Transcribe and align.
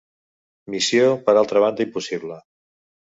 Missió 0.75 1.11
per 1.27 1.35
altra 1.41 1.61
banda 1.65 1.85
impossible. 1.87 2.39